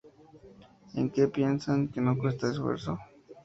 [0.95, 2.97] ¿Es que piensan que no cuesta esfuerzo?